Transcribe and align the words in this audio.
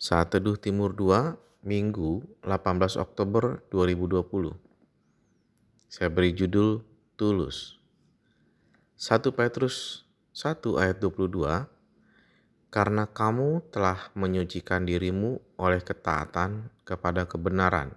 Saat 0.00 0.32
Teduh 0.32 0.56
Timur 0.56 0.96
2, 0.96 1.36
Minggu 1.60 2.24
18 2.40 2.96
Oktober 2.96 3.60
2020. 3.68 4.56
Saya 5.92 6.08
beri 6.08 6.32
judul 6.32 6.80
Tulus. 7.20 7.76
1 8.96 9.28
Petrus 9.28 10.08
1 10.32 10.56
ayat 10.80 10.96
22 11.04 11.68
Karena 12.72 13.04
kamu 13.12 13.60
telah 13.68 14.08
menyucikan 14.16 14.88
dirimu 14.88 15.36
oleh 15.60 15.84
ketaatan 15.84 16.72
kepada 16.88 17.28
kebenaran, 17.28 17.92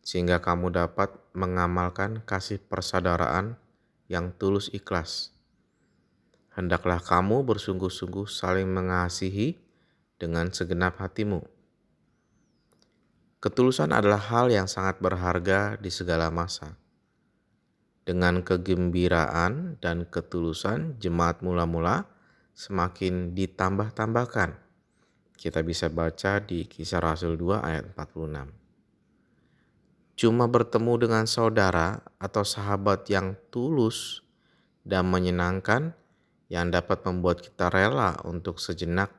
sehingga 0.00 0.40
kamu 0.40 0.72
dapat 0.72 1.12
mengamalkan 1.36 2.24
kasih 2.24 2.64
persaudaraan 2.64 3.60
yang 4.08 4.32
tulus 4.40 4.72
ikhlas. 4.72 5.36
Hendaklah 6.56 7.04
kamu 7.04 7.44
bersungguh-sungguh 7.44 8.24
saling 8.24 8.72
mengasihi 8.72 9.63
dengan 10.18 10.50
segenap 10.50 10.98
hatimu. 11.00 11.42
Ketulusan 13.44 13.92
adalah 13.92 14.20
hal 14.32 14.48
yang 14.48 14.64
sangat 14.64 15.04
berharga 15.04 15.76
di 15.76 15.92
segala 15.92 16.32
masa. 16.32 16.80
Dengan 18.04 18.44
kegembiraan 18.44 19.80
dan 19.80 20.04
ketulusan, 20.08 20.96
jemaat 21.00 21.40
mula-mula 21.40 22.08
semakin 22.56 23.32
ditambah-tambahkan. 23.32 24.56
Kita 25.36 25.60
bisa 25.60 25.88
baca 25.92 26.40
di 26.40 26.64
Kisah 26.64 27.00
Rasul 27.00 27.36
2 27.36 27.60
ayat 27.64 27.84
46. 27.96 28.64
Cuma 30.14 30.46
bertemu 30.46 30.94
dengan 31.00 31.24
saudara 31.26 31.98
atau 32.22 32.46
sahabat 32.46 33.10
yang 33.10 33.34
tulus 33.50 34.22
dan 34.86 35.10
menyenangkan 35.10 35.96
yang 36.52 36.70
dapat 36.70 37.02
membuat 37.08 37.42
kita 37.42 37.66
rela 37.72 38.20
untuk 38.22 38.62
sejenak 38.62 39.10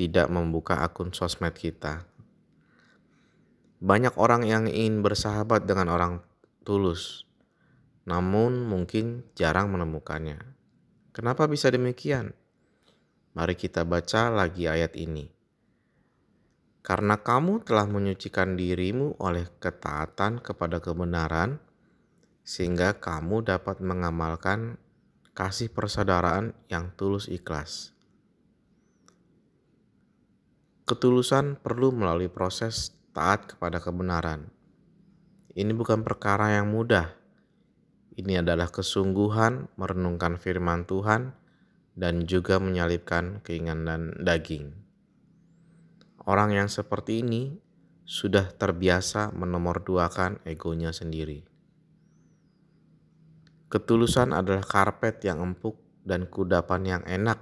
tidak 0.00 0.32
membuka 0.32 0.80
akun 0.80 1.12
sosmed 1.12 1.52
kita. 1.52 2.08
Banyak 3.84 4.16
orang 4.16 4.48
yang 4.48 4.64
ingin 4.64 5.04
bersahabat 5.04 5.68
dengan 5.68 5.92
orang 5.92 6.24
tulus, 6.64 7.28
namun 8.08 8.64
mungkin 8.64 9.28
jarang 9.36 9.68
menemukannya. 9.68 10.40
Kenapa 11.12 11.44
bisa 11.44 11.68
demikian? 11.68 12.32
Mari 13.36 13.60
kita 13.60 13.84
baca 13.84 14.32
lagi 14.32 14.64
ayat 14.72 14.96
ini. 14.96 15.28
Karena 16.80 17.20
kamu 17.20 17.60
telah 17.68 17.84
menyucikan 17.84 18.56
dirimu 18.56 19.20
oleh 19.20 19.52
ketaatan 19.60 20.40
kepada 20.40 20.80
kebenaran, 20.80 21.60
sehingga 22.40 22.96
kamu 22.96 23.44
dapat 23.44 23.84
mengamalkan 23.84 24.80
kasih 25.36 25.68
persaudaraan 25.68 26.56
yang 26.72 26.88
tulus 26.96 27.28
ikhlas. 27.28 27.99
Ketulusan 30.90 31.54
perlu 31.54 31.94
melalui 31.94 32.26
proses 32.26 32.90
taat 33.14 33.46
kepada 33.46 33.78
kebenaran. 33.78 34.50
Ini 35.54 35.70
bukan 35.70 36.02
perkara 36.02 36.58
yang 36.58 36.66
mudah. 36.74 37.14
Ini 38.18 38.42
adalah 38.42 38.66
kesungguhan 38.74 39.70
merenungkan 39.78 40.34
firman 40.34 40.90
Tuhan 40.90 41.30
dan 41.94 42.26
juga 42.26 42.58
menyalipkan 42.58 43.38
keinginan 43.46 44.18
daging. 44.18 44.74
Orang 46.26 46.58
yang 46.58 46.66
seperti 46.66 47.22
ini 47.22 47.54
sudah 48.02 48.50
terbiasa 48.50 49.30
menomorduakan 49.30 50.42
egonya 50.42 50.90
sendiri. 50.90 51.46
Ketulusan 53.70 54.34
adalah 54.34 54.66
karpet 54.66 55.22
yang 55.22 55.38
empuk 55.54 55.78
dan 56.02 56.26
kudapan 56.26 56.98
yang 56.98 57.02
enak 57.06 57.38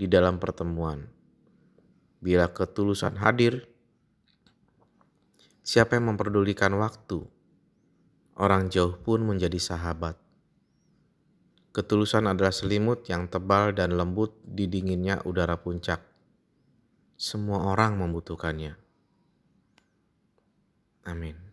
di 0.00 0.08
dalam 0.08 0.40
pertemuan. 0.40 1.20
Bila 2.22 2.46
ketulusan 2.54 3.18
hadir, 3.18 3.66
siapa 5.66 5.98
yang 5.98 6.14
memperdulikan 6.14 6.70
waktu? 6.78 7.26
Orang 8.38 8.70
jauh 8.70 8.94
pun 8.94 9.26
menjadi 9.26 9.58
sahabat. 9.58 10.14
Ketulusan 11.74 12.30
adalah 12.30 12.54
selimut 12.54 13.10
yang 13.10 13.26
tebal 13.26 13.74
dan 13.74 13.98
lembut 13.98 14.38
di 14.46 14.70
dinginnya 14.70 15.18
udara 15.26 15.58
puncak. 15.58 15.98
Semua 17.18 17.74
orang 17.74 17.98
membutuhkannya. 17.98 18.78
Amin. 21.02 21.51